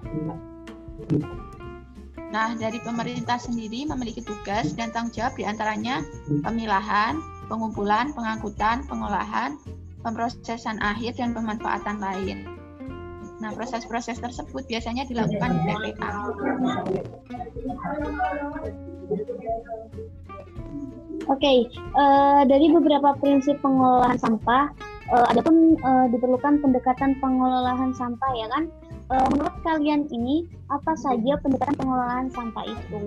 Nah, 2.29 2.53
dari 2.55 2.77
pemerintah 2.85 3.41
sendiri 3.41 3.89
memiliki 3.89 4.21
tugas 4.21 4.77
dan 4.77 4.93
tanggung 4.93 5.15
jawab 5.15 5.33
di 5.33 5.43
antaranya 5.43 6.05
pemilahan, 6.45 7.17
pengumpulan, 7.49 8.13
pengangkutan, 8.13 8.85
pengolahan, 8.85 9.57
pemrosesan 10.05 10.77
akhir, 10.79 11.17
dan 11.17 11.33
pemanfaatan 11.33 11.97
lain. 11.97 12.45
Nah, 13.39 13.55
proses-proses 13.55 14.19
tersebut 14.19 14.67
biasanya 14.67 15.07
dilakukan 15.07 15.49
di 15.55 15.59
TPA. 15.63 16.11
Oke, 21.29 21.45
okay, 21.45 21.57
uh, 21.93 22.41
eh, 22.41 22.41
dari 22.49 22.67
beberapa 22.73 23.13
prinsip 23.21 23.61
pengelolaan 23.61 24.17
sampah, 24.17 24.73
uh, 25.13 25.25
adapun 25.29 25.77
uh, 25.81 26.05
diperlukan 26.09 26.61
pendekatan 26.61 27.17
pengelolaan 27.19 27.91
sampah 27.93 28.31
ya 28.37 28.47
kan. 28.53 28.63
Uh, 29.09 29.25
menurut 29.33 29.55
kalian 29.65 30.05
ini 30.13 30.45
apa 30.69 30.93
saja 30.93 31.33
pendekatan 31.41 31.75
pengelolaan 31.81 32.29
sampah 32.29 32.63
itu? 32.65 32.97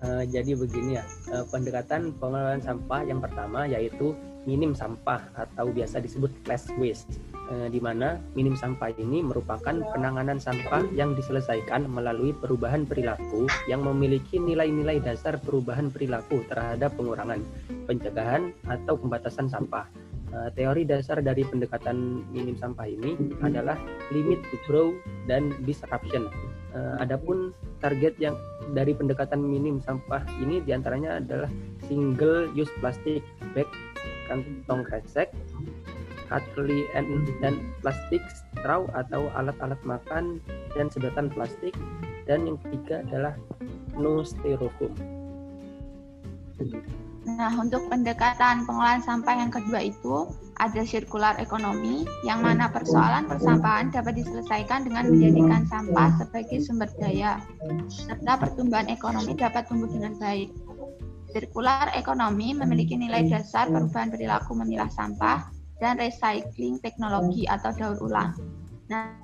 Uh, 0.00 0.24
jadi 0.28 0.56
begini 0.56 1.00
ya, 1.00 1.04
uh, 1.32 1.44
pendekatan 1.48 2.12
pengelolaan 2.16 2.60
sampah 2.60 3.00
yang 3.04 3.20
pertama 3.20 3.68
yaitu 3.68 4.16
minim 4.48 4.72
sampah 4.72 5.20
atau 5.36 5.68
biasa 5.68 6.00
disebut 6.00 6.32
less 6.48 6.68
waste 6.80 7.20
eh, 7.52 7.68
di 7.68 7.80
mana 7.82 8.16
minim 8.32 8.56
sampah 8.56 8.94
ini 8.96 9.20
merupakan 9.20 9.74
penanganan 9.92 10.40
sampah 10.40 10.86
yang 10.96 11.12
diselesaikan 11.12 11.84
melalui 11.90 12.32
perubahan 12.32 12.88
perilaku 12.88 13.44
yang 13.68 13.84
memiliki 13.84 14.40
nilai-nilai 14.40 15.02
dasar 15.02 15.36
perubahan 15.40 15.92
perilaku 15.92 16.40
terhadap 16.48 16.94
pengurangan, 16.96 17.42
pencegahan, 17.84 18.54
atau 18.64 18.96
pembatasan 18.96 19.50
sampah. 19.50 19.84
Eh, 20.30 20.50
teori 20.54 20.86
dasar 20.86 21.18
dari 21.18 21.42
pendekatan 21.42 22.22
minim 22.30 22.54
sampah 22.54 22.86
ini 22.86 23.18
adalah 23.42 23.74
limit 24.14 24.38
to 24.46 24.56
grow 24.70 24.94
dan 25.26 25.50
disruption. 25.66 26.30
Eh, 26.70 26.94
adapun 27.02 27.50
target 27.82 28.14
yang 28.22 28.38
dari 28.70 28.94
pendekatan 28.94 29.42
minim 29.42 29.82
sampah 29.82 30.22
ini 30.38 30.62
di 30.62 30.70
antaranya 30.70 31.18
adalah 31.18 31.50
single 31.90 32.46
use 32.54 32.70
plastic 32.78 33.26
bag 33.58 33.66
kantong 34.30 34.86
kresek 34.86 35.34
cutlery 36.30 36.86
and 36.94 37.26
dan 37.42 37.58
plastik 37.82 38.22
straw 38.30 38.86
atau 38.94 39.26
alat-alat 39.34 39.80
makan 39.82 40.38
dan 40.78 40.86
sedotan 40.86 41.26
plastik 41.26 41.74
dan 42.30 42.46
yang 42.46 42.56
ketiga 42.62 43.02
adalah 43.10 43.34
no 43.98 44.22
styrofoam. 44.22 44.94
Nah, 47.26 47.52
untuk 47.56 47.88
pendekatan 47.88 48.68
pengelolaan 48.68 49.02
sampah 49.04 49.34
yang 49.36 49.52
kedua 49.52 49.80
itu 49.84 50.28
ada 50.60 50.84
sirkular 50.84 51.40
ekonomi 51.40 52.04
yang 52.20 52.44
mana 52.44 52.68
persoalan 52.68 53.24
persampahan 53.24 53.88
dapat 53.88 54.20
diselesaikan 54.20 54.84
dengan 54.84 55.08
menjadikan 55.08 55.64
sampah 55.68 56.20
sebagai 56.20 56.60
sumber 56.60 56.88
daya 57.00 57.40
serta 57.88 58.36
pertumbuhan 58.36 58.92
ekonomi 58.92 59.32
dapat 59.32 59.64
tumbuh 59.68 59.88
dengan 59.88 60.16
baik. 60.20 60.52
Sirkular 61.30 61.94
ekonomi 61.94 62.50
memiliki 62.52 62.98
nilai 62.98 63.30
dasar 63.30 63.70
perubahan 63.70 64.10
perilaku 64.10 64.58
memilah 64.58 64.90
sampah 64.90 65.46
dan 65.78 65.96
recycling 65.96 66.82
teknologi 66.82 67.46
atau 67.46 67.70
daur 67.72 67.98
ulang. 68.02 68.34
Nah, 68.90 69.16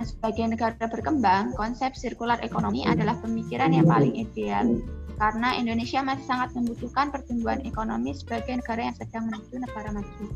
sebagai 0.00 0.56
negara 0.56 0.84
berkembang, 0.88 1.52
konsep 1.56 1.92
sirkular 1.92 2.40
ekonomi 2.40 2.88
adalah 2.88 3.16
pemikiran 3.20 3.72
yang 3.72 3.86
paling 3.88 4.16
ideal. 4.16 4.80
karena 5.16 5.56
Indonesia 5.56 6.04
masih 6.04 6.28
sangat 6.28 6.52
membutuhkan 6.52 7.08
pertumbuhan 7.08 7.64
ekonomi 7.64 8.12
sebagai 8.12 8.60
negara 8.60 8.92
yang 8.92 8.96
sedang 9.00 9.32
menuju 9.32 9.54
negara 9.64 9.88
maju. 9.96 10.26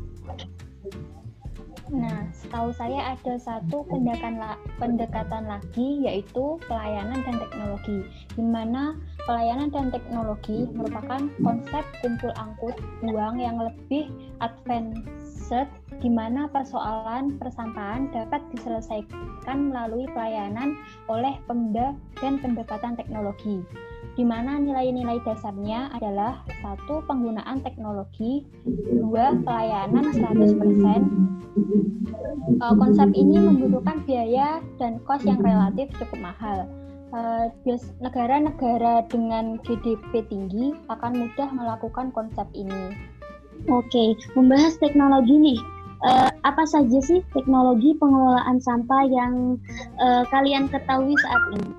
Nah, 1.91 2.23
setahu 2.31 2.71
saya 2.71 3.13
ada 3.13 3.35
satu 3.35 3.83
pendekatan, 3.91 4.39
la 4.39 4.55
pendekatan 4.79 5.43
lagi 5.43 6.07
yaitu 6.07 6.55
pelayanan 6.65 7.19
dan 7.27 7.35
teknologi, 7.35 7.99
di 8.31 8.43
mana 8.47 8.95
pelayanan 9.25 9.69
dan 9.69 9.93
teknologi 9.93 10.67
merupakan 10.73 11.21
konsep 11.41 11.83
kumpul 12.01 12.31
angkut 12.39 12.75
uang 13.05 13.37
yang 13.37 13.57
lebih 13.61 14.09
advanced, 14.41 15.69
di 16.01 16.09
mana 16.09 16.49
persoalan 16.49 17.37
persampahan 17.37 18.09
dapat 18.09 18.41
diselesaikan 18.55 19.69
melalui 19.69 20.09
pelayanan 20.11 20.77
oleh 21.11 21.37
pemda 21.45 21.93
dan 22.17 22.41
pendekatan 22.41 22.97
teknologi 22.97 23.61
di 24.19 24.27
mana 24.27 24.59
nilai-nilai 24.59 25.23
dasarnya 25.23 25.87
adalah 25.95 26.43
satu 26.59 26.99
penggunaan 27.07 27.63
teknologi, 27.63 28.43
dua 28.67 29.39
pelayanan 29.39 30.11
100%. 30.11 31.31
Uh, 32.61 32.75
konsep 32.77 33.09
ini 33.15 33.39
membutuhkan 33.39 34.03
biaya 34.03 34.59
dan 34.77 34.99
kos 35.07 35.23
yang 35.23 35.39
relatif 35.39 35.87
cukup 35.95 36.19
mahal. 36.19 36.67
Uh, 37.11 37.51
negara-negara 37.99 39.03
dengan 39.11 39.59
GDP 39.67 40.23
tinggi 40.31 40.71
akan 40.87 41.27
mudah 41.27 41.49
melakukan 41.51 42.07
konsep 42.15 42.47
ini. 42.55 42.95
Oke, 43.67 44.15
membahas 44.33 44.79
teknologi 44.79 45.35
nih. 45.35 45.59
Uh, 46.01 46.31
apa 46.47 46.65
saja 46.65 46.97
sih 47.03 47.19
teknologi 47.35 47.93
pengelolaan 47.99 48.57
sampah 48.63 49.03
yang 49.05 49.59
uh, 49.99 50.23
kalian 50.31 50.65
ketahui 50.71 51.13
saat 51.19 51.43
ini? 51.59 51.71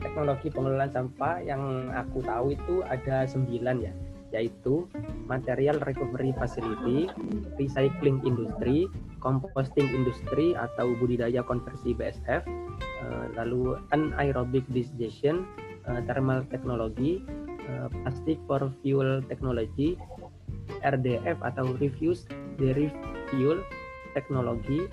teknologi 0.00 0.48
pengelolaan 0.50 0.92
sampah 0.92 1.38
yang 1.44 1.92
aku 1.92 2.24
tahu 2.24 2.56
itu 2.56 2.82
ada 2.88 3.28
sembilan 3.28 3.76
ya 3.84 3.92
yaitu 4.30 4.86
material 5.26 5.78
recovery 5.82 6.30
facility, 6.38 7.10
recycling 7.58 8.22
industry, 8.22 8.86
composting 9.18 9.86
industry 9.90 10.54
atau 10.56 10.94
budidaya 10.98 11.42
konversi 11.44 11.94
BSF, 11.94 12.42
eh, 13.04 13.26
lalu 13.36 13.78
anaerobic 13.90 14.64
digestion, 14.70 15.46
eh, 15.90 16.00
thermal 16.06 16.46
technology, 16.48 17.22
eh, 17.66 17.86
plastic 18.02 18.38
for 18.46 18.70
fuel 18.82 19.22
technology, 19.26 19.98
RDF 20.86 21.38
atau 21.42 21.74
refuse 21.82 22.24
derived 22.56 22.96
fuel 23.30 23.60
technology, 24.14 24.86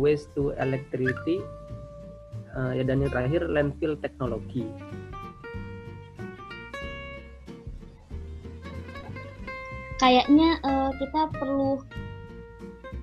waste 0.00 0.30
to 0.32 0.56
electricity 0.56 1.42
ya 2.54 2.82
dan 2.86 3.02
yang 3.02 3.12
terakhir 3.12 3.44
landfill 3.50 3.98
teknologi 3.98 4.64
kayaknya 10.00 10.56
uh, 10.64 10.90
kita 10.96 11.28
perlu 11.36 11.84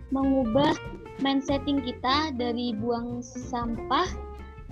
mengubah 0.10 0.74
mindsetting 1.22 1.86
kita 1.86 2.34
dari 2.34 2.74
buang 2.74 3.22
sampah 3.22 4.10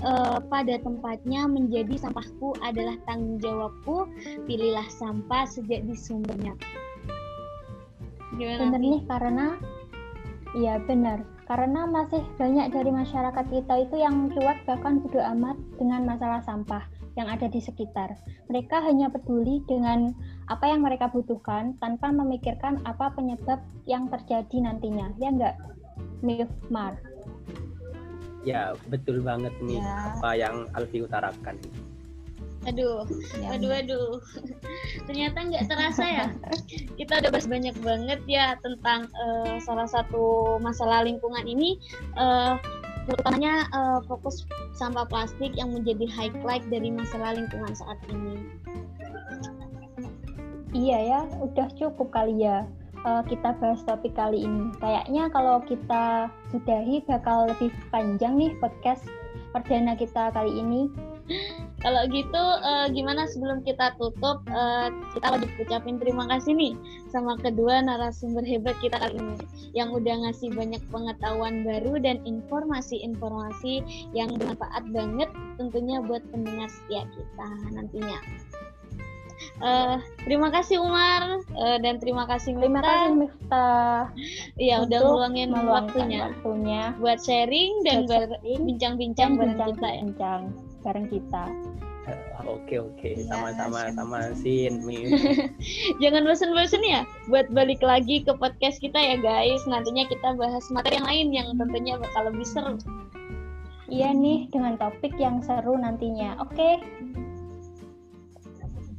uh, 0.02 0.42
pada 0.50 0.82
tempatnya 0.82 1.46
menjadi 1.46 2.02
sampahku 2.02 2.58
adalah 2.66 2.98
tanggung 3.06 3.38
jawabku. 3.38 4.10
Pilihlah 4.50 4.90
sampah 4.90 5.46
sejak 5.46 5.86
di 5.86 5.94
sumbernya. 5.94 6.58
Benar 8.36 8.82
nih 8.82 9.06
karena 9.08 9.56
iya 10.58 10.82
benar 10.84 11.24
karena 11.46 11.86
masih 11.86 12.26
banyak 12.42 12.74
dari 12.74 12.90
masyarakat 12.90 13.46
kita 13.54 13.74
itu 13.86 13.96
yang 14.02 14.34
cuek 14.34 14.66
bahkan 14.66 14.98
bodo 14.98 15.22
amat 15.22 15.56
dengan 15.78 16.02
masalah 16.04 16.42
sampah 16.42 16.84
yang 17.16 17.32
ada 17.32 17.48
di 17.48 17.64
sekitar. 17.64 18.16
Mereka 18.52 18.84
hanya 18.84 19.08
peduli 19.08 19.64
dengan 19.66 20.12
apa 20.52 20.68
yang 20.68 20.84
mereka 20.84 21.10
butuhkan 21.10 21.80
tanpa 21.80 22.12
memikirkan 22.12 22.84
apa 22.84 23.12
penyebab 23.16 23.64
yang 23.88 24.12
terjadi 24.12 24.68
nantinya. 24.68 25.12
Ya 25.18 25.32
enggak, 25.32 25.56
Mar? 26.68 27.00
Ya, 28.46 28.78
betul 28.94 29.26
banget 29.26 29.52
nih 29.58 29.82
ya. 29.82 30.22
apa 30.22 30.30
yang 30.38 30.70
Alfi 30.78 31.02
utarakan. 31.02 31.58
Aduh, 32.66 33.06
ya. 33.38 33.58
aduh, 33.58 33.72
aduh. 33.74 34.18
Ternyata 35.06 35.38
nggak 35.46 35.66
terasa 35.70 36.04
ya. 36.06 36.26
Kita 36.98 37.22
udah 37.22 37.30
bahas 37.30 37.46
banyak 37.46 37.78
banget 37.82 38.22
ya 38.26 38.58
tentang 38.62 39.06
uh, 39.14 39.62
salah 39.62 39.86
satu 39.86 40.58
masalah 40.58 41.06
lingkungan 41.06 41.46
ini. 41.46 41.78
Uh, 42.18 42.58
terutamanya 43.06 43.70
uh, 43.72 44.00
fokus 44.10 44.46
sampah 44.74 45.06
plastik 45.06 45.54
yang 45.56 45.72
menjadi 45.72 46.10
highlight 46.10 46.66
dari 46.74 46.90
masalah 46.90 47.38
lingkungan 47.38 47.74
saat 47.74 47.98
ini. 48.10 48.42
Iya 50.76 50.98
ya, 51.00 51.20
udah 51.40 51.72
cukup 51.80 52.12
kali 52.12 52.44
ya 52.44 52.68
uh, 53.06 53.22
kita 53.24 53.54
bahas 53.62 53.80
topik 53.86 54.18
kali 54.18 54.44
ini. 54.44 54.74
Kayaknya 54.82 55.30
kalau 55.30 55.62
kita 55.64 56.28
sudahi 56.50 57.06
bakal 57.06 57.48
lebih 57.48 57.72
panjang 57.94 58.36
nih 58.36 58.52
podcast 58.58 59.06
perdana 59.54 59.94
kita 59.96 60.34
kali 60.34 60.52
ini. 60.60 60.90
Kalau 61.86 62.02
gitu 62.10 62.42
uh, 62.66 62.90
gimana 62.90 63.30
sebelum 63.30 63.62
kita 63.62 63.94
tutup 64.02 64.42
uh, 64.50 64.90
kita 65.14 65.38
lagi 65.38 65.46
ucapin 65.62 66.02
terima 66.02 66.26
kasih 66.34 66.58
nih 66.58 66.74
sama 67.14 67.38
kedua 67.38 67.78
narasumber 67.86 68.42
hebat 68.42 68.74
kita 68.82 68.98
kali 68.98 69.22
ini 69.22 69.38
yang 69.78 69.94
udah 69.94 70.26
ngasih 70.26 70.50
banyak 70.58 70.82
pengetahuan 70.90 71.62
baru 71.62 72.02
dan 72.02 72.26
informasi-informasi 72.26 73.86
yang 74.18 74.34
bermanfaat 74.34 74.82
banget 74.90 75.30
tentunya 75.62 76.02
buat 76.02 76.26
pendengar 76.34 76.74
setia 76.74 77.06
kita 77.14 77.50
nantinya. 77.78 78.18
Uh, 79.62 80.02
terima 80.26 80.50
kasih 80.50 80.82
Umar 80.82 81.38
uh, 81.54 81.78
dan 81.86 82.02
terima 82.02 82.26
kasih 82.26 82.58
Miftah. 82.58 82.66
Terima 82.66 82.82
kasih 82.82 83.14
Miftah. 83.14 84.02
Iya 84.58 84.76
udah 84.90 85.00
meluangin 85.06 85.54
waktunya. 85.54 86.34
waktunya 86.34 86.82
buat 86.98 87.22
sharing 87.22 87.86
dan 87.86 88.10
bincang-bincang 88.42 89.38
bareng 89.38 89.60
kita 89.70 89.86
ya. 89.86 90.02
Bincang 90.02 90.44
bareng 90.86 91.10
kita. 91.10 91.50
Oke 92.46 92.78
oke, 92.78 93.18
iya, 93.18 93.26
sama-sama 93.26 93.90
sama 93.98 94.20
Sin. 94.38 94.86
Jangan 96.02 96.22
bosan-bosan 96.30 96.86
ya 96.86 97.02
buat 97.26 97.50
balik 97.50 97.82
lagi 97.82 98.22
ke 98.22 98.38
podcast 98.38 98.78
kita 98.78 99.02
ya 99.02 99.18
guys. 99.18 99.66
Nantinya 99.66 100.06
kita 100.06 100.38
bahas 100.38 100.62
materi 100.70 101.02
yang 101.02 101.08
lain 101.10 101.28
yang 101.34 101.48
tentunya 101.58 101.98
bakal 101.98 102.30
lebih 102.30 102.46
seru. 102.46 102.78
Iya 103.90 104.14
nih 104.14 104.54
dengan 104.54 104.78
topik 104.78 105.18
yang 105.18 105.42
seru 105.42 105.74
nantinya. 105.82 106.38
Oke. 106.46 106.78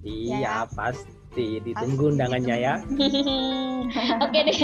Iya 0.02 0.38
ya. 0.42 0.54
pasti 0.74 1.62
ditunggu 1.62 2.10
pasti 2.10 2.12
undangannya 2.18 2.56
ya. 2.58 2.74
Oke 4.26 4.38
deh. 4.50 4.58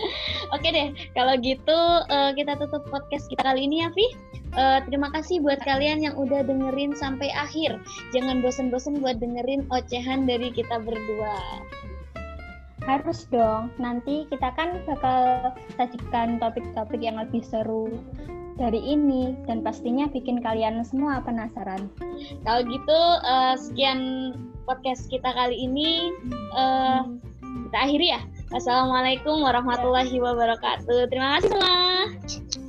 Oke 0.56 0.68
deh, 0.74 0.90
kalau 1.14 1.36
gitu 1.38 1.78
uh, 2.10 2.32
kita 2.34 2.56
tutup 2.58 2.82
podcast 2.88 3.28
kita 3.30 3.44
kali 3.44 3.68
ini 3.68 3.84
ya, 3.84 3.88
Vi. 3.92 4.06
Uh, 4.58 4.82
terima 4.82 5.14
kasih 5.14 5.38
buat 5.38 5.62
kalian 5.62 6.02
yang 6.02 6.14
udah 6.18 6.42
dengerin 6.42 6.90
sampai 6.98 7.30
akhir. 7.30 7.78
Jangan 8.10 8.42
bosen-bosen 8.42 8.98
buat 8.98 9.22
dengerin 9.22 9.66
ocehan 9.70 10.26
dari 10.26 10.50
kita 10.50 10.82
berdua. 10.82 11.62
Harus 12.82 13.30
dong. 13.30 13.70
Nanti 13.78 14.26
kita 14.26 14.50
kan 14.58 14.82
bakal 14.88 15.54
sajikan 15.78 16.42
topik-topik 16.42 16.98
yang 16.98 17.20
lebih 17.22 17.46
seru 17.46 18.02
dari 18.58 18.82
ini 18.82 19.32
dan 19.46 19.62
pastinya 19.62 20.10
bikin 20.10 20.42
kalian 20.42 20.82
semua 20.82 21.22
penasaran. 21.22 21.86
Kalau 22.42 22.60
gitu 22.66 22.98
uh, 23.24 23.54
sekian 23.56 24.34
podcast 24.66 25.06
kita 25.08 25.30
kali 25.32 25.56
ini 25.56 26.10
uh, 26.52 27.06
kita 27.70 27.78
akhiri 27.86 28.06
ya. 28.18 28.20
Assalamualaikum 28.50 29.46
warahmatullahi 29.46 30.18
wabarakatuh. 30.18 31.06
Terima 31.06 31.38
kasih 31.38 31.48
semua. 31.54 32.59